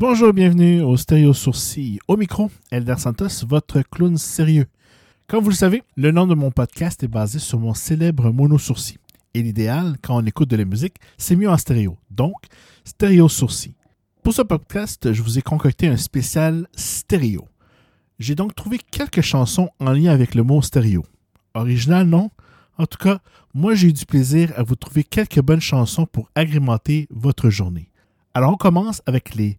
Bonjour, 0.00 0.32
bienvenue 0.32 0.80
au 0.80 0.96
Stéréo 0.96 1.34
Sourcil. 1.34 1.98
Au 2.08 2.16
micro, 2.16 2.50
Elder 2.70 2.94
Santos, 2.96 3.44
votre 3.46 3.82
clown 3.82 4.16
sérieux. 4.16 4.64
Comme 5.28 5.44
vous 5.44 5.50
le 5.50 5.54
savez, 5.54 5.82
le 5.94 6.10
nom 6.10 6.26
de 6.26 6.34
mon 6.34 6.50
podcast 6.50 7.02
est 7.02 7.06
basé 7.06 7.38
sur 7.38 7.58
mon 7.58 7.74
célèbre 7.74 8.30
mono 8.30 8.56
sourcil. 8.56 8.96
Et 9.34 9.42
l'idéal, 9.42 9.98
quand 10.02 10.16
on 10.16 10.24
écoute 10.24 10.48
de 10.48 10.56
la 10.56 10.64
musique, 10.64 10.96
c'est 11.18 11.36
mieux 11.36 11.50
en 11.50 11.56
stéréo. 11.58 11.98
Donc, 12.10 12.46
Stéréo 12.82 13.28
Sourcil. 13.28 13.74
Pour 14.22 14.32
ce 14.32 14.40
podcast, 14.40 15.12
je 15.12 15.20
vous 15.20 15.38
ai 15.38 15.42
concocté 15.42 15.86
un 15.86 15.98
spécial 15.98 16.66
stéréo. 16.74 17.46
J'ai 18.18 18.34
donc 18.34 18.54
trouvé 18.54 18.78
quelques 18.90 19.20
chansons 19.20 19.68
en 19.80 19.92
lien 19.92 20.12
avec 20.12 20.34
le 20.34 20.42
mot 20.42 20.62
stéréo. 20.62 21.04
Original, 21.52 22.06
non? 22.06 22.30
En 22.78 22.86
tout 22.86 22.96
cas, 22.96 23.18
moi 23.52 23.74
j'ai 23.74 23.88
eu 23.88 23.92
du 23.92 24.06
plaisir 24.06 24.50
à 24.56 24.62
vous 24.62 24.76
trouver 24.76 25.04
quelques 25.04 25.42
bonnes 25.42 25.60
chansons 25.60 26.06
pour 26.06 26.30
agrémenter 26.34 27.06
votre 27.10 27.50
journée. 27.50 27.90
Alors 28.32 28.54
on 28.54 28.56
commence 28.56 29.02
avec 29.04 29.34
les 29.34 29.58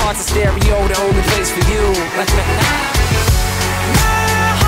heart's 0.00 0.20
a 0.20 0.24
stereo, 0.24 0.88
the 0.88 0.98
only 1.00 1.22
place 1.22 1.50
for 1.50 1.64
you. 1.70 1.84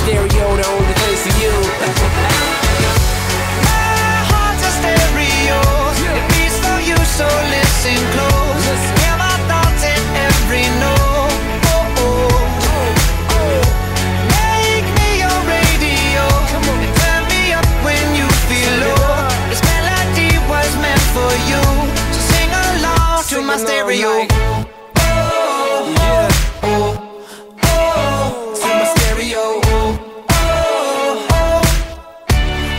stereo, 0.00 0.56
the 0.56 0.66
only 0.66 0.94
place 1.00 1.22
for 1.26 1.34
you. 1.42 1.52
My 3.68 4.16
heart's 4.30 4.64
a 4.64 4.72
stereo. 4.80 5.60
It 6.16 6.24
beats 6.32 6.56
for 6.64 6.78
you, 6.88 6.96
so 7.18 7.28
listen 7.52 8.00
close. 8.16 8.82
Hear 9.00 9.16
my 9.20 9.36
thoughts 9.50 9.82
in 9.84 10.00
every 10.28 10.66
note. 10.80 11.36
Oh, 11.72 12.00
oh. 12.00 12.32
oh. 13.36 13.60
Make 14.40 14.88
me 14.98 15.08
your 15.20 15.38
radio 15.52 16.24
and 16.56 16.92
turn 17.02 17.22
me 17.28 17.52
up 17.52 17.68
when 17.84 18.04
you 18.16 18.26
feel 18.48 18.72
low. 18.80 19.28
This 19.52 19.62
melody 19.68 20.32
was 20.48 20.70
meant 20.80 21.04
for 21.12 21.32
you, 21.50 21.62
so 22.14 22.20
sing 22.32 22.50
along 22.50 23.20
to 23.28 23.36
my 23.44 23.56
along 23.56 23.60
stereo. 23.60 24.29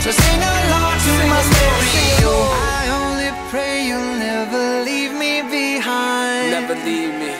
So 0.02 0.10
sing 0.10 0.42
along 0.42 0.98
to 1.06 1.14
my 1.30 1.42
stereo. 1.48 2.34
I 2.74 2.82
only 2.90 3.30
pray 3.50 3.86
you'll 3.86 4.18
never 4.18 4.82
leave 4.82 5.14
me 5.14 5.42
behind. 5.42 6.50
Never 6.50 6.74
leave 6.74 7.14
me. 7.22 7.30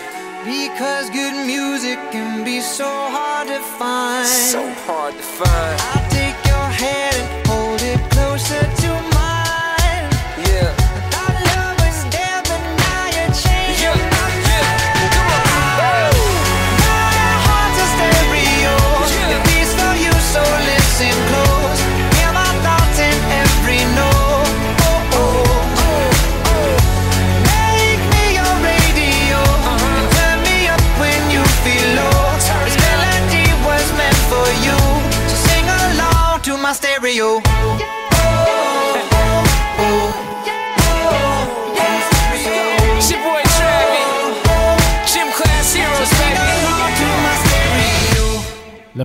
Because 0.44 1.10
good 1.10 1.44
music 1.44 1.98
can 2.12 2.44
be 2.44 2.60
so 2.60 2.86
hard 2.86 3.48
to 3.48 3.58
find. 3.58 4.28
So 4.28 4.62
hard 4.86 5.14
to 5.14 5.22
find. 5.22 5.80
I'll 5.80 6.01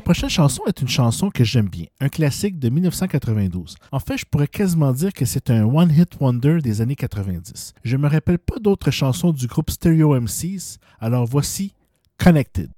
prochaine 0.08 0.30
chanson 0.30 0.64
est 0.68 0.82
une 0.82 0.88
chanson 0.88 1.30
que 1.30 1.44
j'aime 1.44 1.68
bien, 1.68 1.88
un 2.00 2.08
classique 2.08 2.60
de 2.60 2.70
1992. 2.70 3.76
En 3.92 4.00
fait, 4.00 4.18
je 4.18 4.24
pourrais 4.24 4.48
quasiment 4.48 4.94
dire 4.94 5.12
que 5.12 5.26
c'est 5.26 5.50
un 5.50 5.66
one-hit 5.66 6.18
wonder 6.22 6.60
des 6.62 6.80
années 6.80 6.96
90. 6.96 7.74
Je 7.84 7.98
me 7.98 8.08
rappelle 8.08 8.40
pas 8.40 8.58
d'autres 8.58 8.90
chansons 8.90 9.34
du 9.34 9.48
groupe 9.48 9.70
Stereo 9.70 10.18
MCs, 10.18 10.78
alors 11.02 11.26
voici. 11.26 11.74
Connected. 12.18 12.70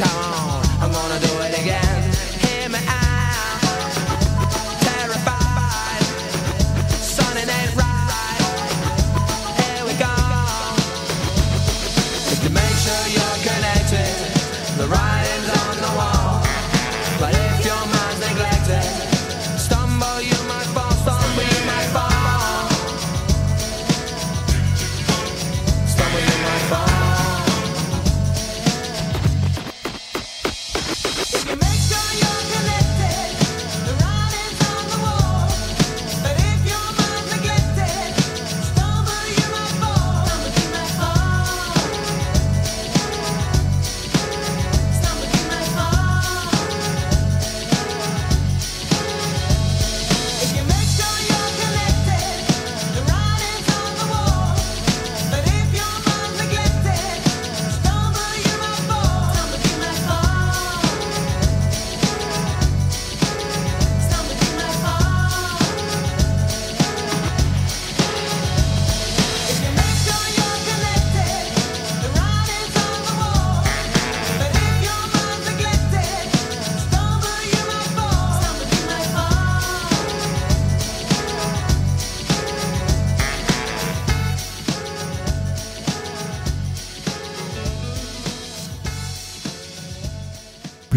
come. 0.00 0.49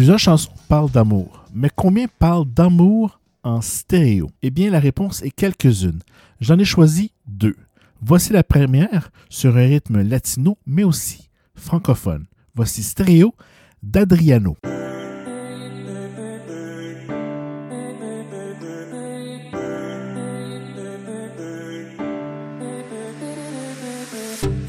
Plusieurs 0.04 0.18
chansons 0.18 0.52
parlent 0.68 0.90
d'amour, 0.90 1.46
mais 1.54 1.70
combien 1.74 2.08
parlent 2.18 2.44
d'amour 2.44 3.20
en 3.42 3.62
stéréo? 3.62 4.30
Eh 4.42 4.50
bien, 4.50 4.70
la 4.70 4.78
réponse 4.78 5.22
est 5.22 5.30
quelques-unes. 5.30 6.02
J'en 6.42 6.58
ai 6.58 6.64
choisi 6.66 7.10
deux. 7.26 7.56
Voici 8.02 8.34
la 8.34 8.44
première 8.44 9.10
sur 9.30 9.56
un 9.56 9.64
rythme 9.64 10.02
latino, 10.02 10.58
mais 10.66 10.84
aussi 10.84 11.30
francophone. 11.54 12.26
Voici 12.54 12.82
Stéréo 12.82 13.34
d'Adriano. 13.82 14.58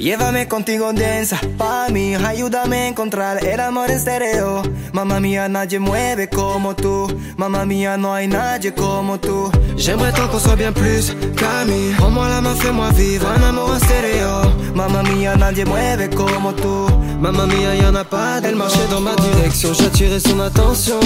Llévame 0.06 0.48
contigo 0.48 0.94
densa, 0.94 1.40
pa' 1.58 1.90
mí, 1.90 2.14
ayúdame 2.14 2.78
a 2.78 2.88
encontrar 2.90 3.44
el 3.44 3.60
amor 3.60 3.90
en 3.90 4.00
serio. 4.00 4.62
Mamma 4.94 5.20
mía, 5.20 5.50
nadie 5.50 5.80
mueve 5.80 6.30
como 6.30 6.76
tú. 6.76 7.08
Mamma 7.38 7.66
mía, 7.66 7.98
no 7.98 8.14
hay 8.14 8.28
nadie 8.28 8.72
como 8.72 9.20
tú. 9.20 9.50
J'aimerais 9.76 10.14
tant 10.14 10.28
qu'on 10.28 10.40
soit 10.40 10.58
bien 10.58 10.72
plus 10.74 11.12
qu'amis. 11.36 11.96
Prends-moi 11.98 12.30
la 12.30 12.40
main, 12.40 12.54
fais-moi 12.54 12.92
vivre 12.92 13.26
un 13.36 13.42
amour 13.50 13.72
en 13.72 13.80
stéréo. 13.80 14.54
Mamma 14.76 15.02
mía, 15.02 15.36
nadie 15.38 15.66
mueve 15.66 16.12
como 16.12 16.54
tú. 16.54 16.86
Mamma 17.20 17.48
mía, 17.48 17.74
y'en 17.74 17.96
a 17.96 18.04
pas 18.04 18.42
Elle 18.44 18.58
marchait 18.58 18.88
dans 18.92 19.02
ma 19.02 19.16
direction, 19.16 19.74
j'attirais 19.74 20.20
son 20.20 20.40
attention. 20.40 21.00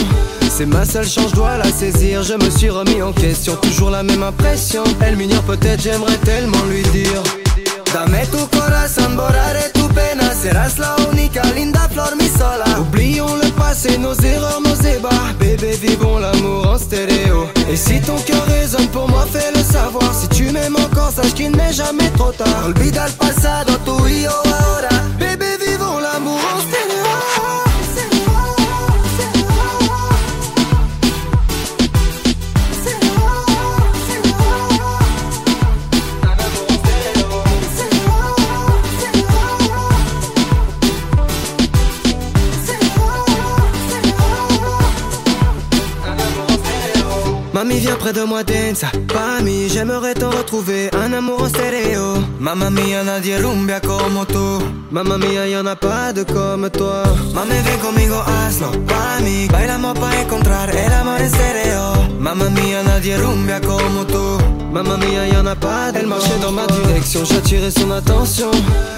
C'est 0.49 0.65
ma 0.65 0.83
seule 0.83 1.07
chance, 1.07 1.29
je 1.29 1.35
dois 1.35 1.55
la 1.55 1.71
saisir. 1.71 2.23
Je 2.23 2.33
me 2.33 2.49
suis 2.49 2.69
remis 2.69 3.01
en 3.01 3.13
question, 3.13 3.55
toujours 3.61 3.91
la 3.91 4.03
même 4.03 4.23
impression. 4.23 4.83
Elle 4.99 5.15
m'ignore 5.15 5.43
peut-être, 5.43 5.81
j'aimerais 5.81 6.17
tellement 6.17 6.65
lui 6.69 6.83
dire. 6.91 7.23
Dame 7.93 8.13
corazón 8.69 9.15
borraré 9.15 9.69
tu 9.73 9.87
pena. 9.89 10.33
Serás 10.33 10.77
la 10.77 10.95
única 11.11 11.41
linda 11.55 11.87
flor, 11.89 12.15
mi 12.15 12.27
sola. 12.27 12.65
Oublions 12.79 13.35
le 13.43 13.49
passé, 13.51 13.97
nos 13.97 14.15
erreurs, 14.23 14.61
nos 14.61 14.79
ébats 14.85 15.33
Bébé, 15.39 15.71
vivons 15.81 16.19
l'amour 16.19 16.69
en 16.73 16.77
stéréo. 16.77 17.47
Et 17.69 17.75
si 17.75 17.99
ton 18.01 18.17
cœur 18.27 18.45
résonne 18.45 18.87
pour 18.89 19.07
moi, 19.09 19.25
fais-le 19.31 19.63
savoir. 19.63 20.13
Si 20.13 20.27
tu 20.29 20.51
m'aimes 20.51 20.77
encore, 20.77 21.11
sache 21.11 21.33
qu'il 21.33 21.51
n'est 21.51 21.73
jamais 21.73 22.09
trop 22.11 22.31
tard. 22.31 22.65
Olvida 22.65 23.07
el 23.07 23.13
pasado, 23.13 23.73
tu 23.85 24.07
y 24.07 24.23
yo 24.23 24.31
ahora. 24.31 24.95
Bébé, 25.19 25.57
vivons 25.65 25.99
l'amour 25.99 26.39
en 26.53 26.59
stéréo. 26.61 26.88
Mamie 47.59 47.79
viens 47.81 47.97
près 47.97 48.13
de 48.13 48.23
moi 48.23 48.41
dance 48.41 48.85
Mami 49.13 49.67
j'aimerais 49.67 50.13
te 50.13 50.23
retrouver 50.23 50.89
Un 50.95 51.11
amour 51.11 51.41
en 51.43 51.49
stéréo. 51.49 52.23
Mamma 52.39 52.69
mia 52.69 53.03
nadie 53.03 53.35
rumbia 53.37 53.81
como 53.81 54.25
tú 54.25 54.63
Mamma 54.91 55.17
mia 55.17 55.45
y'en 55.45 55.65
a 55.65 55.75
pas 55.75 56.13
de 56.13 56.23
comme 56.23 56.69
toi. 56.69 57.03
Mami 57.33 57.55
ven 57.65 57.79
conmigo 57.81 58.15
hazlo 58.15 58.71
Mami 58.87 59.49
bailamos 59.49 59.99
para 59.99 60.21
encontrar 60.21 60.69
el 60.73 60.93
amor 60.93 61.19
en 61.19 61.29
stéréo. 61.29 62.17
Mamma 62.17 62.49
mia 62.49 62.81
nadie 62.81 63.17
rumbia 63.17 63.59
como 63.59 64.05
tú 64.05 64.37
Mamma 64.71 64.95
mia 64.95 65.27
y'en 65.27 65.45
a 65.45 65.55
pas 65.55 65.91
de 65.91 65.99
Elle 65.99 66.07
marchait 66.07 66.39
dans 66.41 66.53
ma 66.53 66.65
direction 66.65 67.25
J'attirais 67.25 67.71
son 67.71 67.91
attention. 67.91 68.51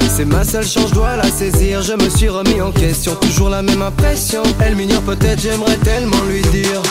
C'est 0.08 0.26
ma 0.26 0.44
seule 0.44 0.68
chance 0.68 0.90
je 0.90 0.94
dois 0.94 1.16
la 1.16 1.24
saisir. 1.24 1.82
Je 1.82 1.94
me 1.94 2.10
suis 2.12 2.30
remis 2.30 2.62
en 2.62 2.72
question 2.72 3.16
Toujours 3.16 3.50
la 3.50 3.64
même 3.64 3.82
impression. 3.82 4.44
Elle 4.60 4.76
m'ignore 4.76 5.02
peut-être 5.02 5.42
j'aimerais 5.42 5.78
tellement 5.78 6.22
lui 6.30 6.44
dire 6.52 6.84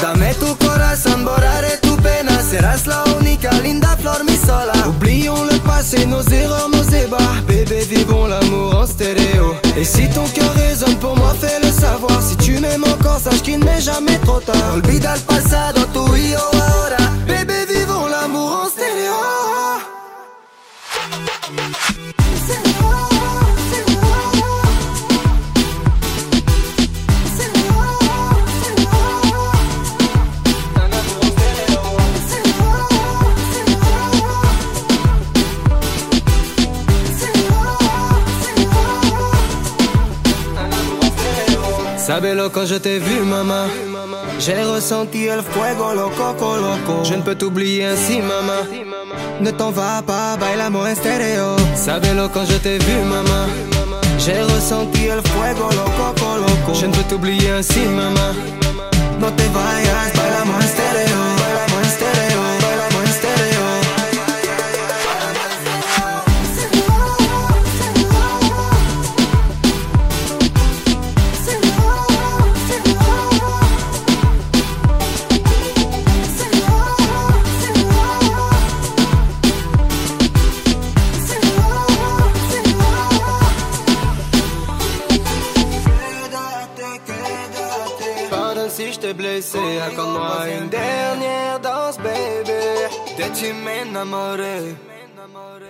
Dame 0.00 0.34
tu 0.34 0.56
corazón, 0.56 1.26
borraré 1.26 1.76
tu 1.82 1.94
pena 1.96 2.40
Serás 2.40 2.86
la 2.86 3.04
única 3.18 3.52
linda 3.60 3.96
flor, 3.98 4.24
mi 4.24 4.34
sola. 4.34 4.72
Oublions 4.88 5.44
le 5.44 5.58
passé, 5.58 6.06
nos 6.06 6.22
erreurs, 6.22 6.70
nos 6.70 6.84
ébats 6.84 7.42
Bébé, 7.46 7.84
vivons 7.84 8.26
l'amour 8.26 8.76
en 8.76 8.86
stéréo. 8.86 9.54
Et 9.76 9.84
si 9.84 10.08
ton 10.08 10.26
cœur 10.28 10.52
résonne 10.54 10.96
pour 10.96 11.16
moi, 11.16 11.34
fais-le 11.38 11.70
savoir. 11.70 12.22
Si 12.22 12.36
tu 12.38 12.58
m'aimes 12.58 12.84
encore, 12.84 13.18
sache 13.18 13.42
qu'il 13.42 13.60
n'est 13.60 13.82
jamais 13.82 14.18
trop 14.18 14.40
tard. 14.40 14.74
Olvida 14.74 15.14
el 15.14 15.20
pasado, 15.20 15.82
tu 15.92 16.18
y 16.18 16.34
ahora. 16.34 16.96
Bébé, 17.26 17.66
vivons 17.68 18.06
l'amour 18.06 18.62
en 18.64 18.68
stéréo 18.68 19.12
Sabelo 42.06 42.48
quand 42.48 42.66
je 42.66 42.76
t'ai 42.76 42.98
vu 42.98 43.20
maman 43.20 43.66
J'ai 44.38 44.62
ressenti 44.64 45.26
el 45.26 45.42
fuego 45.42 45.92
loco 45.94 46.56
loco. 46.56 47.04
Je 47.04 47.14
ne 47.14 47.22
peux 47.22 47.34
t'oublier 47.34 47.84
ainsi 47.84 48.20
maman 48.20 48.62
Ne 49.40 49.50
t'en 49.50 49.70
vas 49.70 50.02
pas, 50.02 50.36
bailamos 50.38 50.86
en 50.86 50.94
stéréo. 50.94 51.56
Sabelo 51.74 52.28
quand 52.28 52.46
je 52.46 52.56
t'ai 52.56 52.78
vu 52.78 52.96
maman 53.04 53.46
J'ai 54.18 54.40
ressenti 54.42 55.06
el 55.06 55.20
fuego 55.30 55.68
loco 55.80 56.36
loco. 56.44 56.74
Je 56.80 56.86
ne 56.86 56.92
peux 56.92 57.04
t'oublier 57.04 57.50
ainsi 57.50 57.80
maman 57.80 58.32
No 59.20 59.30
te 59.30 59.42
vayas, 59.54 60.10
bailamos 60.16 60.56
en 60.56 60.68
stéréo 60.72 61.19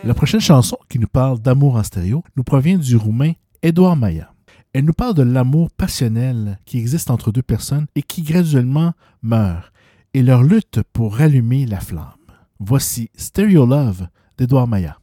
La 0.05 0.15
prochaine 0.15 0.41
chanson 0.41 0.79
qui 0.89 0.99
nous 0.99 1.09
parle 1.09 1.41
d'amour 1.41 1.77
en 1.77 1.83
stéréo 1.83 2.23
nous 2.37 2.45
provient 2.45 2.79
du 2.79 2.97
roumain 2.97 3.33
Edouard 3.63 3.97
Maya. 3.97 4.33
Elle 4.73 4.85
nous 4.85 4.93
parle 4.93 5.15
de 5.15 5.23
l'amour 5.23 5.71
passionnel 5.71 6.59
qui 6.65 6.79
existe 6.79 7.11
entre 7.11 7.33
deux 7.33 7.43
personnes 7.43 7.87
et 7.97 8.03
qui 8.03 8.23
graduellement 8.23 8.93
meurt, 9.23 9.73
et 10.15 10.23
leur 10.23 10.45
lutte 10.45 10.81
pour 10.93 11.17
rallumer 11.17 11.67
la 11.67 11.81
flamme. 11.81 12.05
Voici 12.61 13.11
Stereo 13.17 13.67
Love 13.67 14.07
d'Edouard 14.39 14.69
Maya. 14.69 14.97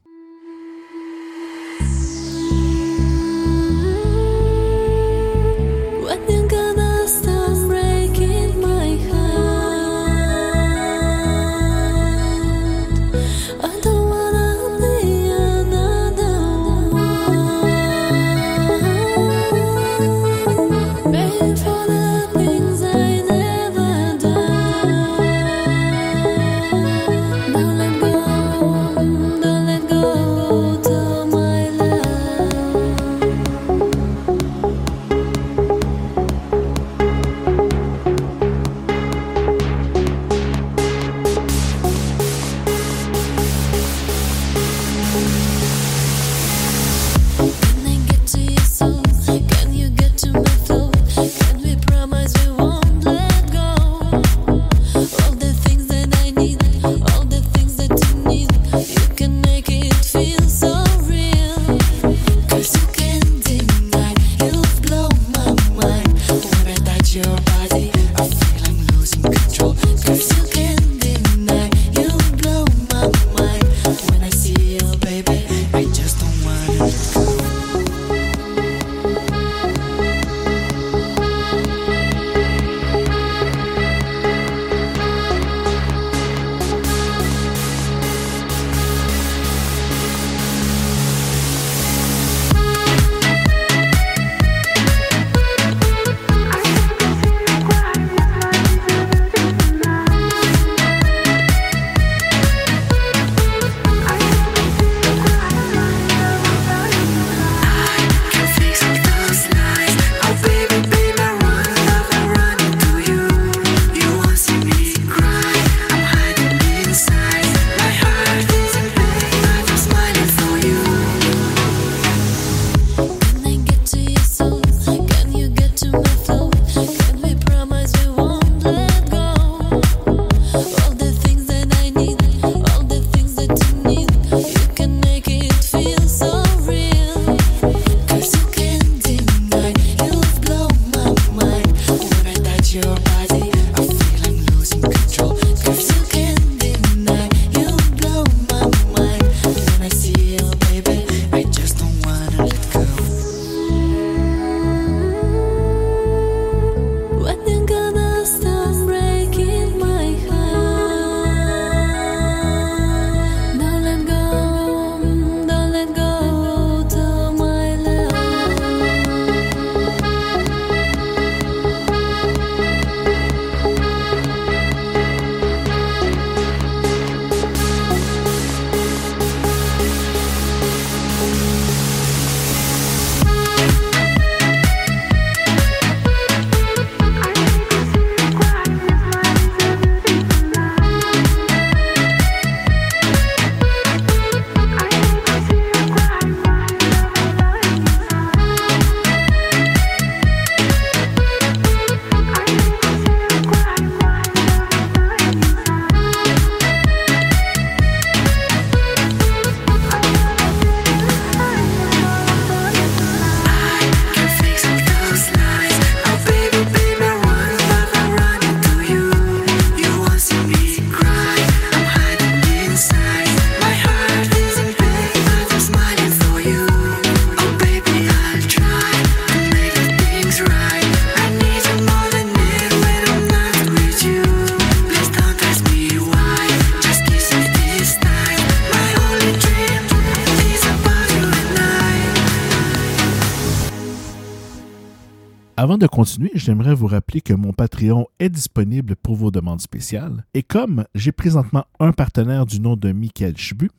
Avant 245.60 245.80
de 245.80 245.88
continuer, 245.88 246.30
j'aimerais 246.36 246.76
vous 246.76 246.86
rappeler 246.86 247.20
que 247.20 247.34
mon 247.34 247.52
Patreon 247.52 248.06
est 248.20 248.30
disponible 248.30 248.96
pour 248.96 249.16
vos 249.16 249.32
demandes 249.32 249.60
spéciales. 249.60 250.24
Et 250.36 250.44
comme 250.44 250.86
j'ai 250.94 251.12
présentement 251.12 251.66
un 251.80 251.94
partenaire 251.94 252.46
du 252.46 252.60
nom 252.60 252.76
de 252.76 252.92
Michael 252.92 253.36
Chbu, 253.36 253.72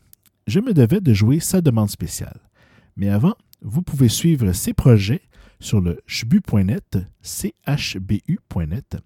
je 0.48 0.58
me 0.58 0.74
devais 0.74 1.00
de 1.00 1.14
jouer 1.14 1.38
sa 1.38 1.60
demande 1.60 1.88
spéciale. 1.88 2.40
Mais 2.96 3.08
avant, 3.10 3.36
vous 3.62 3.82
pouvez 3.82 4.08
suivre 4.08 4.50
ses 4.50 4.74
projets 4.74 5.22
sur 5.60 5.80
le 5.80 6.00
chbu.net, 6.08 6.98
chbu.net. 7.22 8.96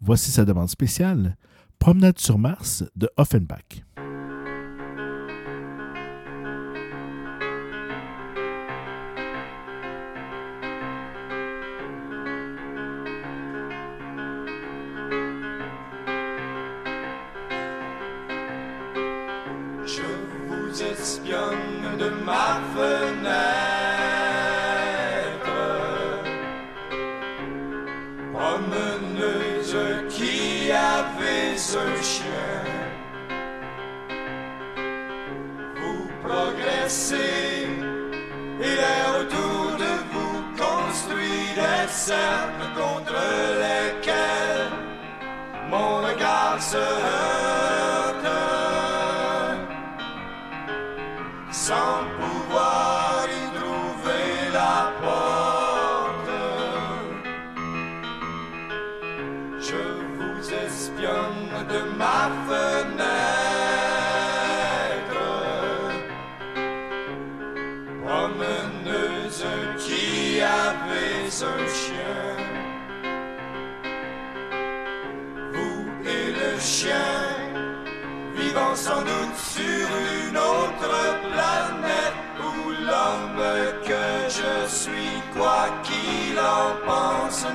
Voici 0.00 0.30
sa 0.30 0.46
demande 0.46 0.70
spéciale, 0.70 1.36
Promenade 1.78 2.18
sur 2.18 2.38
Mars 2.38 2.82
de 2.96 3.10
Offenbach. 3.18 3.85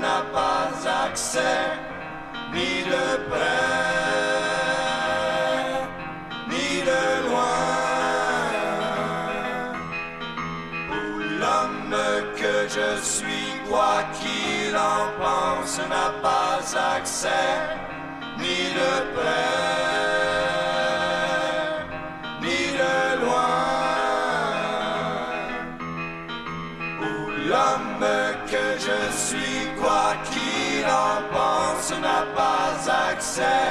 N'a 0.01 0.21
pas 0.33 1.03
accès 1.05 1.59
ni 2.53 2.83
de 2.89 3.29
près 3.29 4.50
quoi 13.71 14.03
qu'il 14.19 14.75
en 14.75 15.03
pense, 15.21 15.79
n'a 15.91 16.09
pas 16.21 16.59
accès 16.95 17.51
ni 18.37 18.59
de 18.79 18.93
près, 19.15 19.57
ni 22.43 22.61
de 22.81 22.97
loin. 23.21 23.57
Où 27.05 27.13
l'homme 27.49 28.07
que 28.51 28.65
je 28.87 28.99
suis, 29.25 29.59
quoi 29.81 30.07
qu'il 30.29 30.85
en 31.07 31.15
pense, 31.35 31.89
n'a 32.05 32.21
pas 32.39 32.73
accès, 33.09 33.69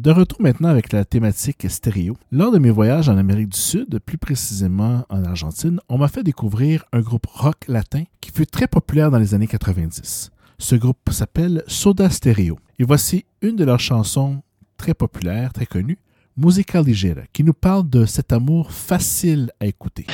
De 0.00 0.10
retour 0.12 0.40
maintenant 0.40 0.70
avec 0.70 0.94
la 0.94 1.04
thématique 1.04 1.66
stéréo. 1.68 2.16
Lors 2.32 2.50
de 2.50 2.58
mes 2.58 2.70
voyages 2.70 3.10
en 3.10 3.18
Amérique 3.18 3.50
du 3.50 3.58
Sud, 3.58 3.98
plus 3.98 4.16
précisément 4.16 5.04
en 5.10 5.24
Argentine, 5.24 5.78
on 5.90 5.98
m'a 5.98 6.08
fait 6.08 6.22
découvrir 6.22 6.86
un 6.94 7.00
groupe 7.00 7.26
rock 7.26 7.68
latin 7.68 8.04
qui 8.22 8.30
fut 8.30 8.46
très 8.46 8.66
populaire 8.66 9.10
dans 9.10 9.18
les 9.18 9.34
années 9.34 9.46
90. 9.46 10.30
Ce 10.56 10.74
groupe 10.74 11.10
s'appelle 11.10 11.62
Soda 11.66 12.08
Stereo. 12.08 12.58
Et 12.78 12.84
voici 12.84 13.26
une 13.42 13.56
de 13.56 13.64
leurs 13.64 13.78
chansons 13.78 14.40
très 14.78 14.94
populaire, 14.94 15.52
très 15.52 15.66
connu, 15.66 15.98
Musica 16.34 16.80
Ligera, 16.80 17.24
qui 17.34 17.44
nous 17.44 17.52
parle 17.52 17.86
de 17.90 18.06
cet 18.06 18.32
amour 18.32 18.72
facile 18.72 19.50
à 19.60 19.66
écouter. 19.66 20.06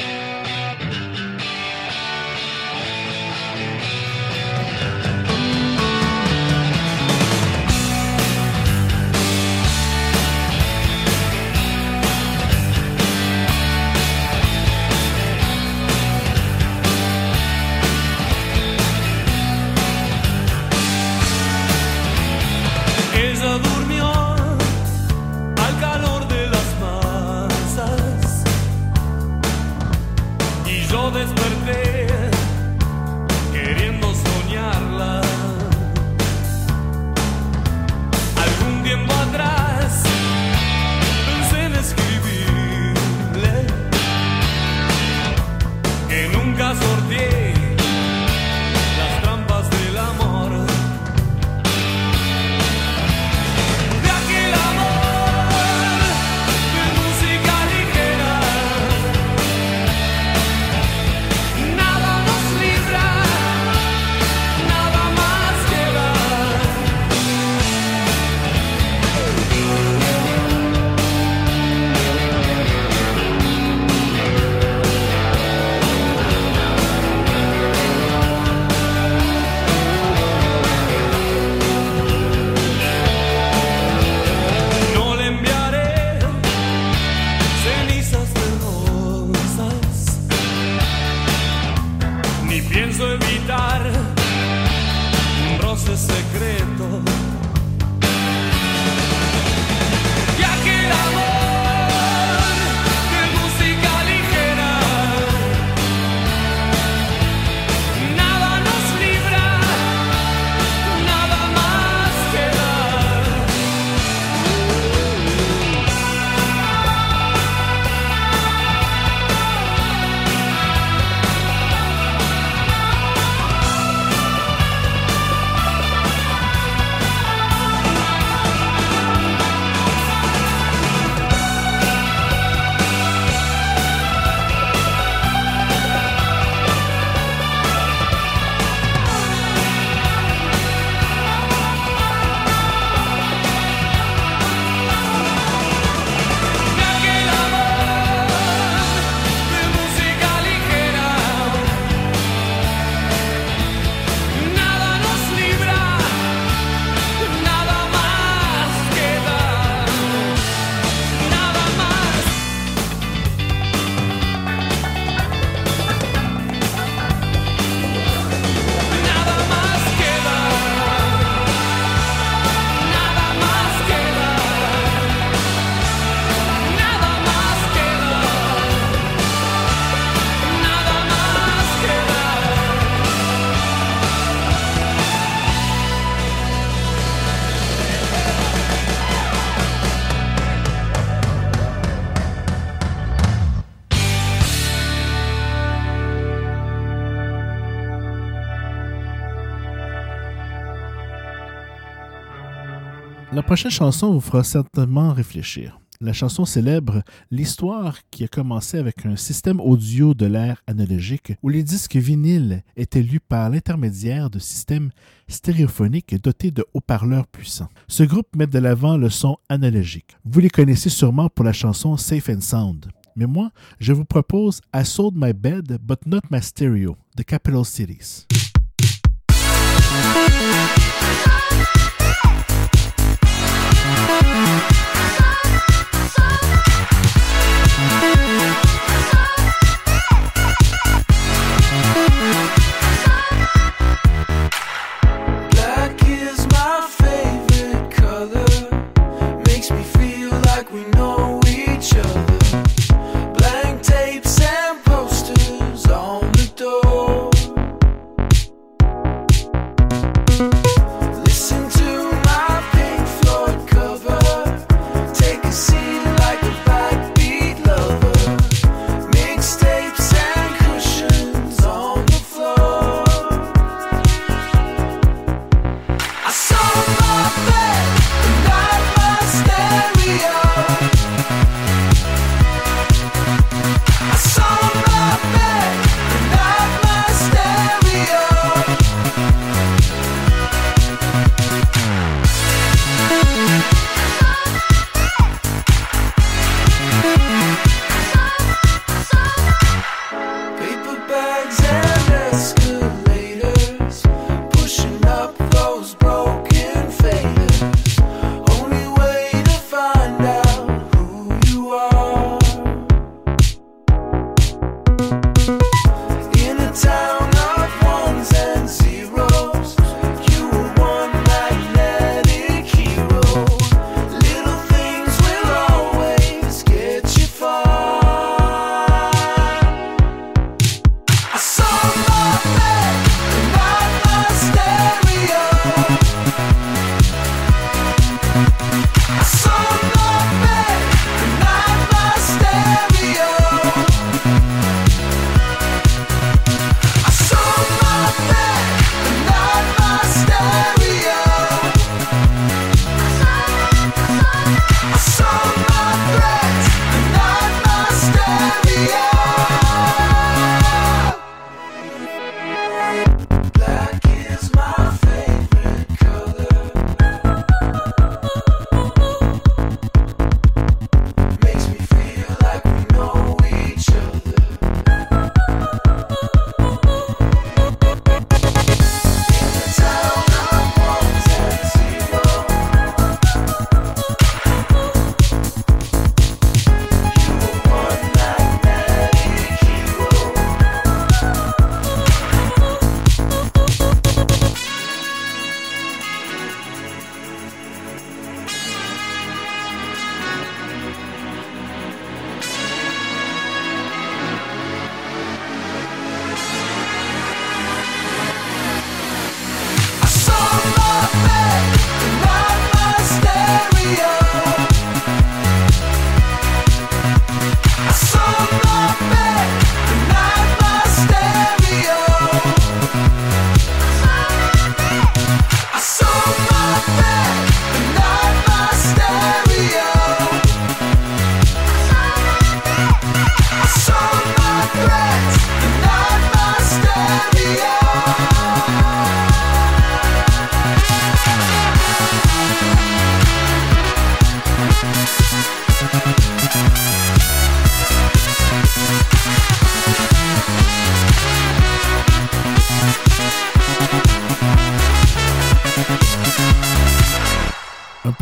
Prochaine 203.46 203.70
chanson 203.70 204.12
vous 204.12 204.20
fera 204.20 204.42
certainement 204.42 205.12
réfléchir. 205.12 205.78
La 206.00 206.12
chanson 206.12 206.44
célèbre 206.44 207.04
l'histoire 207.30 208.00
qui 208.11 208.24
a 208.24 208.28
commencé 208.28 208.76
avec 208.76 209.06
un 209.06 209.14
système 209.14 209.61
audio 209.61 210.14
de 210.14 210.26
l'ère 210.26 210.64
analogique 210.66 211.32
où 211.44 211.48
les 211.48 211.62
disques 211.62 211.94
vinyles 211.94 212.64
étaient 212.76 213.04
lus 213.04 213.20
par 213.20 213.48
l'intermédiaire 213.48 214.30
de 214.30 214.40
systèmes 214.40 214.90
stéréophoniques 215.28 216.20
dotés 216.20 216.50
de 216.50 216.66
haut-parleurs 216.74 217.28
puissants. 217.28 217.68
Ce 217.87 218.02
groupe 218.02 218.35
met 218.35 218.48
de 218.48 218.59
l'avant 218.59 218.96
le 218.96 219.11
son 219.11 219.37
analogique. 219.48 220.16
Vous 220.24 220.40
les 220.40 220.50
connaissez 220.50 220.90
sûrement 220.90 221.28
pour 221.28 221.44
la 221.44 221.52
chanson 221.52 221.96
Safe 221.96 222.28
and 222.28 222.40
Sound. 222.40 222.87
Mais 223.14 223.26
moi, 223.26 223.52
je 223.78 223.92
vous 223.92 224.04
propose 224.04 224.61
I 224.74 224.85
Sold 224.85 225.14
My 225.14 225.32
Bed 225.32 225.78
But 225.80 226.04
Not 226.04 226.22
My 226.32 226.42
Stereo 226.42 226.96
de 227.16 227.22
Capital 227.22 227.64
Cities. 227.64 228.26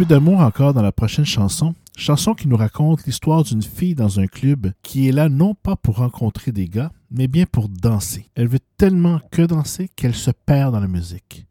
d'amour 0.04 0.40
encore 0.40 0.74
dans 0.74 0.82
la 0.82 0.92
prochaine 0.92 1.24
chanson. 1.24 1.74
Chanson 1.96 2.34
qui 2.34 2.48
nous 2.48 2.56
raconte 2.56 3.04
l'histoire 3.06 3.44
d'une 3.44 3.62
fille 3.62 3.94
dans 3.94 4.20
un 4.20 4.26
club 4.26 4.72
qui 4.82 5.08
est 5.08 5.12
là 5.12 5.28
non 5.28 5.54
pas 5.54 5.76
pour 5.76 5.96
rencontrer 5.96 6.52
des 6.52 6.68
gars, 6.68 6.90
mais 7.10 7.28
bien 7.28 7.44
pour 7.46 7.68
danser. 7.68 8.28
Elle 8.34 8.48
veut 8.48 8.60
tellement 8.76 9.20
que 9.30 9.42
danser 9.42 9.88
qu'elle 9.94 10.14
se 10.14 10.30
perd 10.30 10.72
dans 10.72 10.80
la 10.80 10.88
musique. 10.88 11.46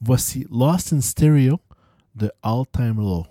Voici 0.00 0.46
Lost 0.50 0.92
in 0.92 1.00
Stereo 1.00 1.58
de 2.14 2.30
All 2.42 2.64
Time 2.72 2.96
Low. 2.96 3.24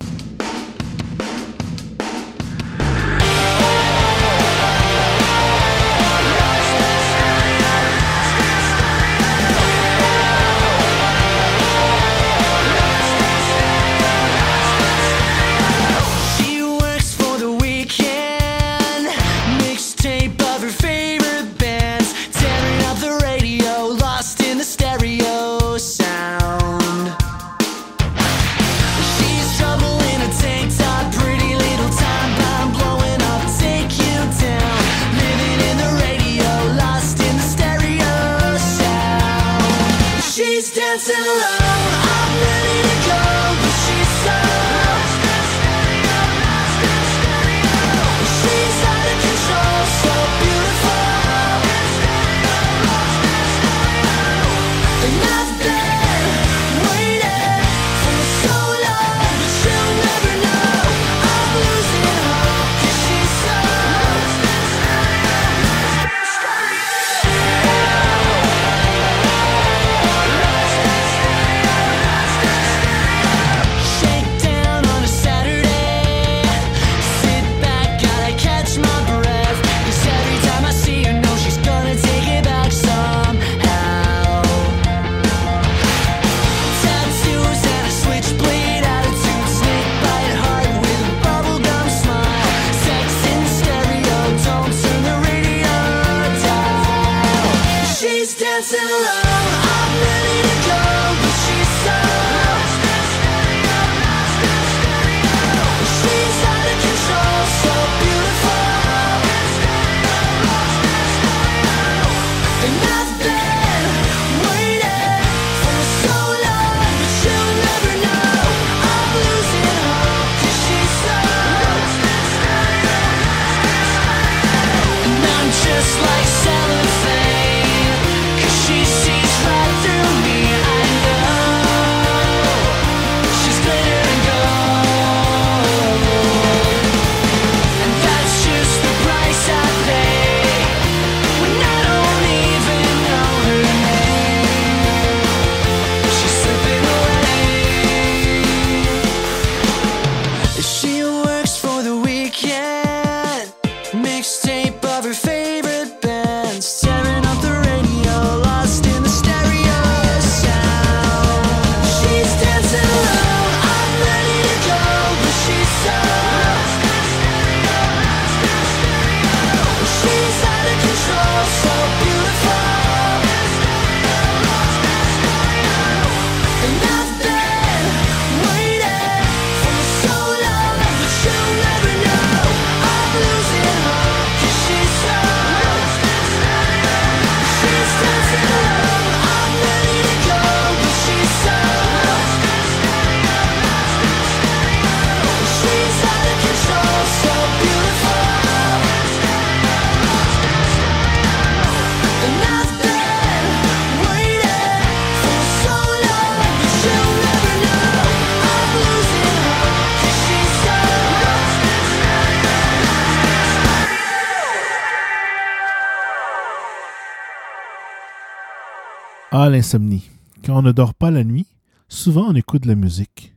L'insomnie. 219.50 220.10
Quand 220.44 220.58
on 220.58 220.62
ne 220.62 220.72
dort 220.72 220.94
pas 220.94 221.10
la 221.10 221.22
nuit, 221.22 221.46
souvent 221.88 222.26
on 222.28 222.34
écoute 222.34 222.64
de 222.64 222.68
la 222.68 222.74
musique. 222.74 223.34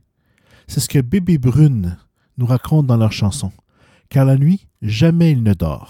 C'est 0.66 0.80
ce 0.80 0.88
que 0.88 1.00
Bébé 1.00 1.38
Brune 1.38 1.98
nous 2.36 2.46
raconte 2.46 2.86
dans 2.86 2.96
leur 2.96 3.12
chanson. 3.12 3.52
Car 4.08 4.24
la 4.24 4.36
nuit, 4.36 4.66
jamais 4.82 5.30
il 5.30 5.42
ne 5.42 5.54
dort. 5.54 5.86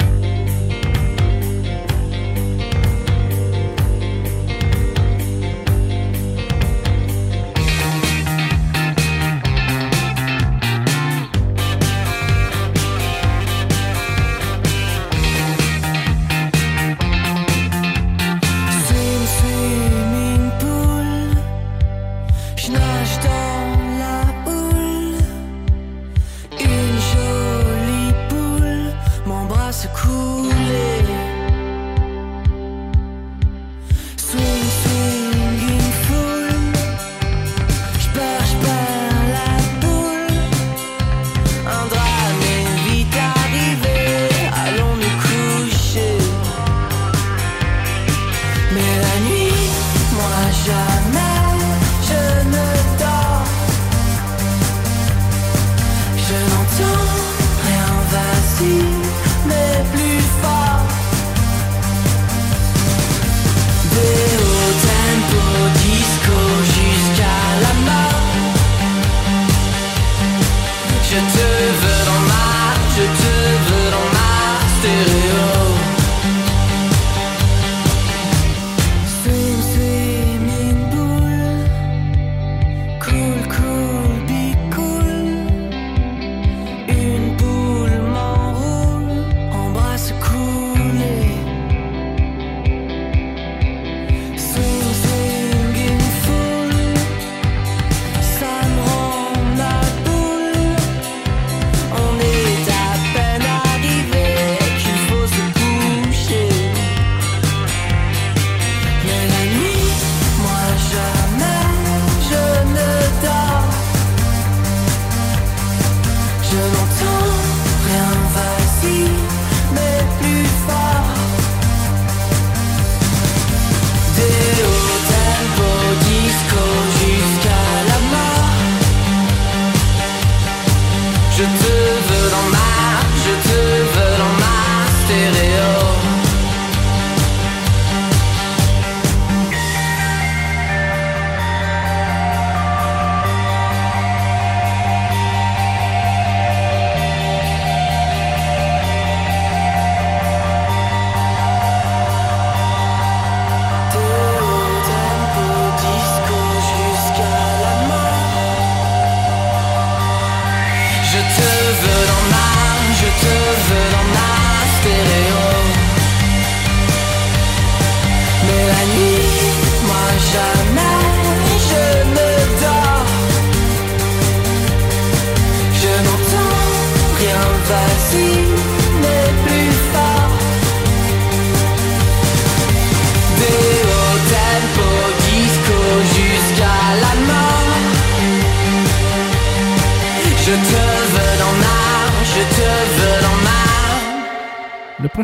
emotional 116.53 116.80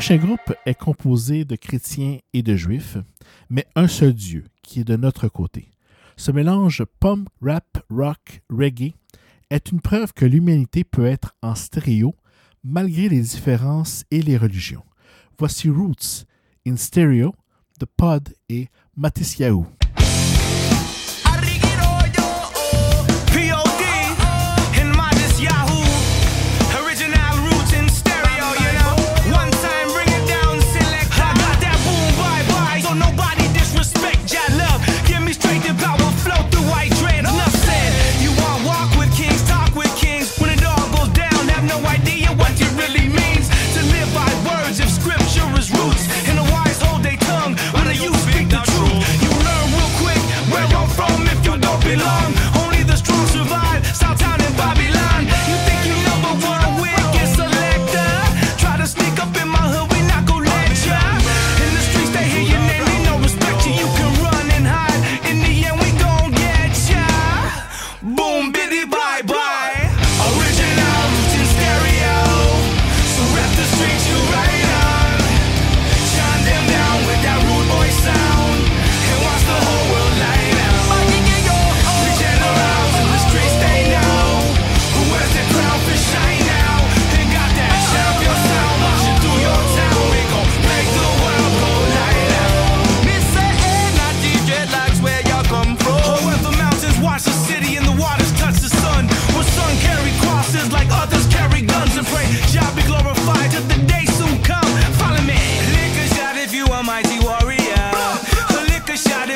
prochain 0.06 0.24
groupe 0.24 0.54
est 0.64 0.78
composé 0.78 1.44
de 1.44 1.56
chrétiens 1.56 2.18
et 2.32 2.44
de 2.44 2.54
juifs, 2.54 2.96
mais 3.50 3.66
un 3.74 3.88
seul 3.88 4.14
Dieu 4.14 4.44
qui 4.62 4.78
est 4.78 4.84
de 4.84 4.94
notre 4.94 5.26
côté. 5.26 5.72
Ce 6.16 6.30
mélange 6.30 6.84
pump, 7.00 7.28
rap, 7.42 7.84
rock, 7.90 8.40
reggae 8.48 8.94
est 9.50 9.72
une 9.72 9.80
preuve 9.80 10.12
que 10.12 10.24
l'humanité 10.24 10.84
peut 10.84 11.06
être 11.06 11.34
en 11.42 11.56
stéréo 11.56 12.14
malgré 12.62 13.08
les 13.08 13.20
différences 13.20 14.04
et 14.12 14.22
les 14.22 14.36
religions. 14.36 14.84
Voici 15.40 15.68
Roots 15.68 16.24
in 16.64 16.76
Stereo, 16.76 17.34
The 17.80 17.86
Pod 17.86 18.32
et 18.48 18.68
Matisyahu. 18.96 19.64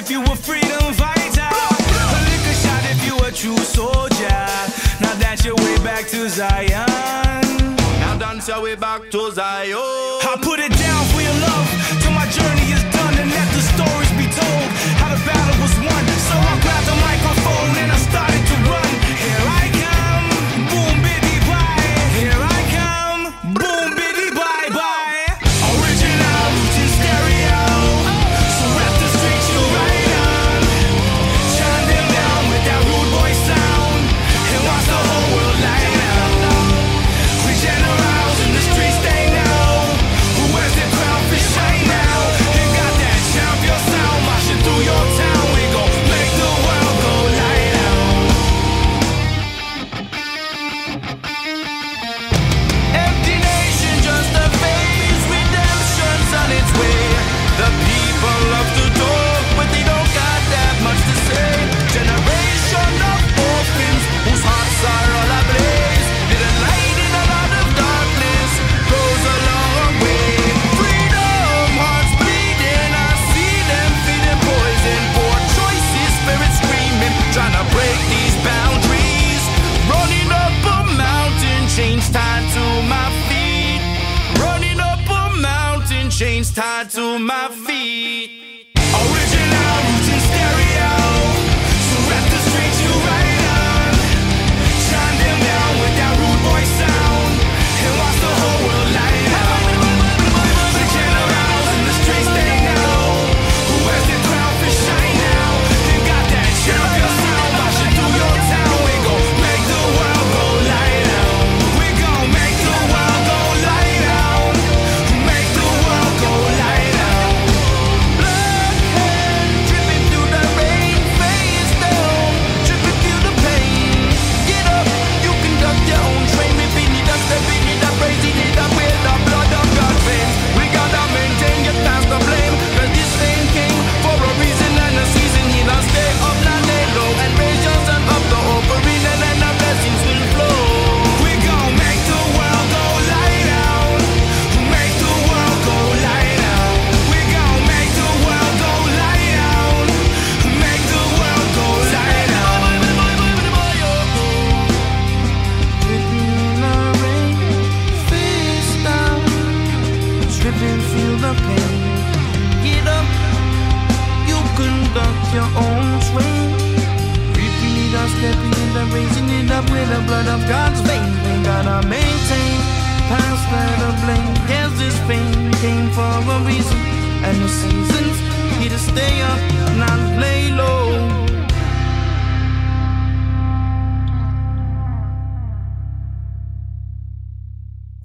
if 0.00 0.10
you 0.10 0.20
were 0.20 0.36
freedom 0.36 0.92
fighter. 0.94 1.52
A 2.16 2.20
liquor 2.28 2.56
shot 2.62 2.82
if 2.92 3.06
you 3.06 3.16
a 3.18 3.30
true 3.30 3.64
soldier. 3.64 4.46
Now 5.00 5.14
dance 5.20 5.44
your 5.44 5.56
way 5.56 5.76
back 5.84 6.06
to 6.08 6.28
Zion. 6.28 7.76
Now 8.00 8.16
dance 8.18 8.48
your 8.48 8.62
way 8.62 8.76
back 8.76 9.10
to 9.10 9.30
Zion. 9.30 10.09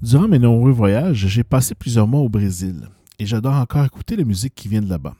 Durant 0.02 0.28
mes 0.28 0.38
nombreux 0.38 0.72
voyages, 0.72 1.26
j'ai 1.26 1.42
passé 1.42 1.74
plusieurs 1.74 2.06
mois 2.06 2.20
au 2.20 2.28
Brésil 2.28 2.88
et 3.18 3.24
j'adore 3.24 3.54
encore 3.54 3.84
écouter 3.84 4.14
la 4.14 4.24
musique 4.24 4.54
qui 4.54 4.68
vient 4.68 4.82
de 4.82 4.90
là-bas. 4.90 5.14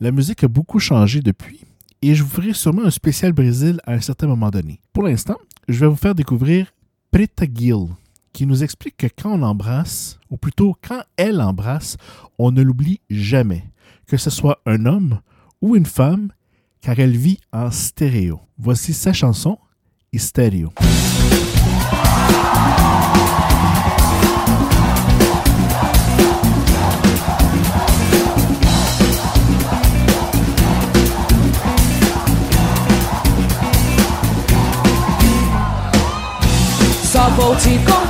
La 0.00 0.12
musique 0.12 0.44
a 0.44 0.48
beaucoup 0.48 0.78
changé 0.78 1.20
depuis 1.20 1.60
et 2.02 2.14
je 2.14 2.22
vous 2.22 2.28
ferai 2.28 2.52
sûrement 2.52 2.84
un 2.84 2.90
spécial 2.90 3.32
Brésil 3.32 3.80
à 3.84 3.94
un 3.94 4.00
certain 4.00 4.28
moment 4.28 4.50
donné. 4.50 4.80
Pour 4.92 5.02
l'instant, 5.02 5.38
je 5.66 5.80
vais 5.80 5.88
vous 5.88 5.96
faire 5.96 6.14
découvrir 6.14 6.72
Preta 7.10 7.46
Gil 7.52 7.88
qui 8.32 8.46
nous 8.46 8.62
explique 8.62 8.96
que 8.96 9.08
quand 9.08 9.32
on 9.32 9.42
embrasse, 9.42 10.18
ou 10.30 10.36
plutôt 10.36 10.76
quand 10.86 11.02
elle 11.16 11.40
embrasse, 11.40 11.96
on 12.38 12.52
ne 12.52 12.62
l'oublie 12.62 13.00
jamais, 13.10 13.64
que 14.06 14.16
ce 14.16 14.30
soit 14.30 14.60
un 14.66 14.86
homme 14.86 15.20
ou 15.60 15.74
une 15.74 15.86
femme, 15.86 16.30
car 16.80 16.98
elle 16.98 17.16
vit 17.16 17.38
en 17.52 17.70
stéréo. 17.70 18.40
Voici 18.56 18.94
sa 18.94 19.12
chanson, 19.12 19.58
Estéreo. 20.12 20.72
Bầu. 37.38 38.01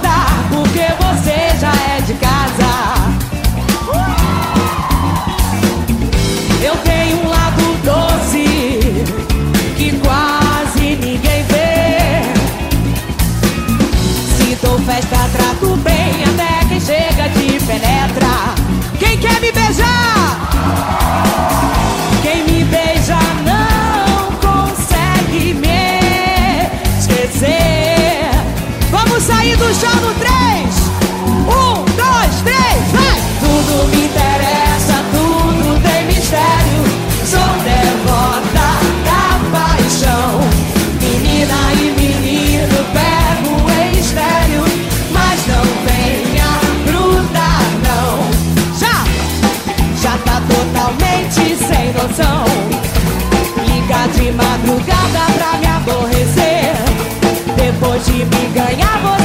Já 50.12 50.18
tá 50.18 50.42
totalmente 50.46 51.56
sem 51.56 51.92
noção. 51.94 52.44
Liga 53.64 54.06
de 54.14 54.32
madrugada 54.32 55.32
pra 55.38 55.58
me 55.58 55.66
aborrecer. 55.66 56.74
Depois 57.56 58.04
de 58.04 58.24
me 58.24 58.46
ganhar, 58.52 59.00
você 59.00 59.21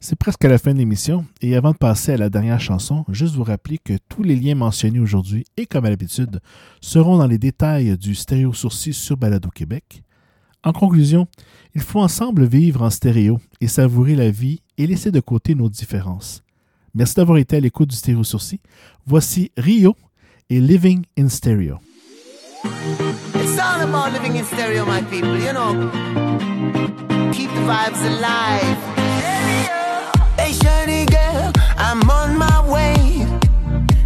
C'est 0.00 0.16
presque 0.16 0.44
à 0.44 0.48
la 0.48 0.58
fin 0.58 0.72
de 0.72 0.78
l'émission 0.78 1.26
et 1.42 1.54
avant 1.54 1.72
de 1.72 1.76
passer 1.76 2.12
à 2.12 2.16
la 2.16 2.30
dernière 2.30 2.60
chanson, 2.60 3.04
juste 3.08 3.34
vous 3.34 3.44
rappeler 3.44 3.78
que 3.78 3.92
tous 4.08 4.22
les 4.22 4.36
liens 4.36 4.54
mentionnés 4.54 5.00
aujourd'hui 5.00 5.44
et 5.56 5.66
comme 5.66 5.84
à 5.84 5.90
l'habitude 5.90 6.40
seront 6.80 7.18
dans 7.18 7.26
les 7.26 7.36
détails 7.36 7.98
du 7.98 8.14
stéréo 8.14 8.52
sourcil 8.54 8.94
sur 8.94 9.16
Balado 9.16 9.50
Québec. 9.50 10.02
En 10.64 10.72
conclusion, 10.72 11.28
il 11.74 11.82
faut 11.82 12.00
ensemble 12.00 12.46
vivre 12.46 12.82
en 12.82 12.90
stéréo 12.90 13.38
et 13.60 13.68
savourer 13.68 14.14
la 14.14 14.30
vie 14.30 14.62
et 14.78 14.86
laisser 14.86 15.10
de 15.10 15.20
côté 15.20 15.54
nos 15.54 15.68
différences. 15.68 16.42
Merci 16.94 17.16
d'avoir 17.16 17.38
été 17.38 17.56
à 17.56 17.60
l'écoute 17.60 17.90
du 17.90 17.96
stéréo 17.96 18.24
sourcil. 18.24 18.60
Voici 19.06 19.52
Rio 19.56 19.94
et 20.48 20.60
Living 20.60 21.04
in 21.18 21.28
Stereo. 21.28 21.78
All 23.78 23.88
about 23.88 24.12
living 24.12 24.34
in 24.34 24.44
stereo, 24.44 24.84
my 24.84 25.02
people, 25.02 25.38
you 25.38 25.52
know. 25.52 25.72
Keep 27.32 27.50
the 27.50 27.62
vibes 27.70 28.02
alive. 28.10 28.78
Hey, 30.36 30.52
shiny 30.52 31.06
girl, 31.06 31.52
I'm 31.76 32.02
on 32.10 32.36
my 32.36 32.58
way. 32.74 33.24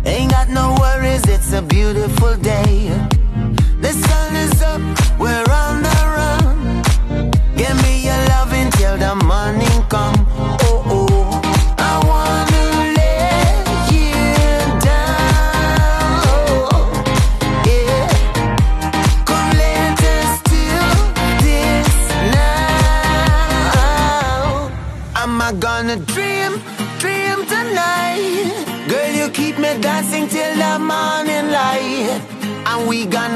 Ain't 0.05 0.31
got 0.31 0.51
no 0.51 0.77
worries, 0.79 1.23
it's 1.27 1.55
a 1.55 1.62
beautiful 1.62 2.37
day. 2.37 2.91
The 3.81 3.93
sun 3.93 4.37
is 4.37 4.61
up, 4.61 4.83
we're 5.18 5.51
on 5.51 5.83
the 5.83 6.02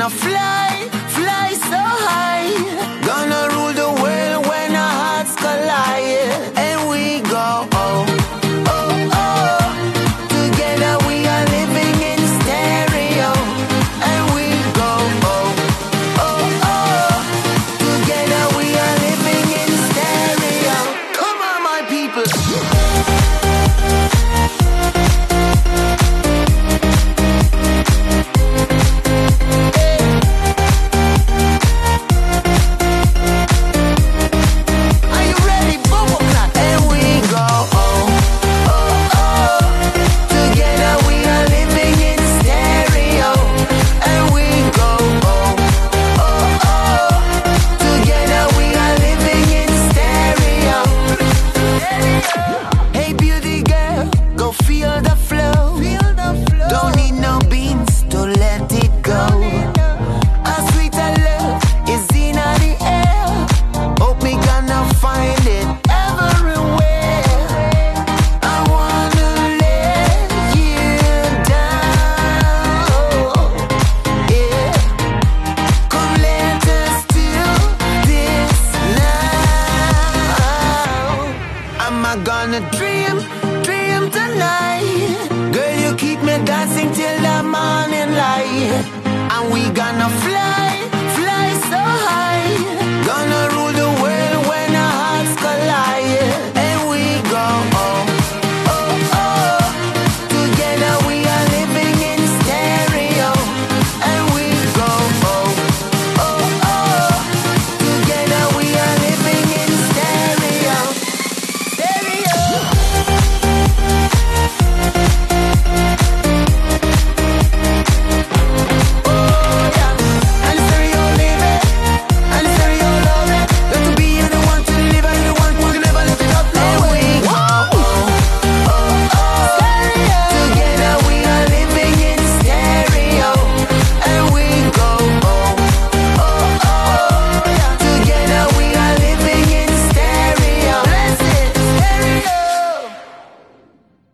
Gonna 0.06 0.18
fly, 0.18 0.88
fly 1.08 1.52
so 1.54 1.82
high. 2.06 2.54
Gonna 3.04 3.48
rule 3.56 3.72
the 3.72 3.90
world 4.00 4.46
when 4.46 4.76
our 4.76 4.94
hearts 5.02 5.34
collide. 5.34 6.54
And 6.56 6.88
we 6.88 7.28
go 7.28 7.66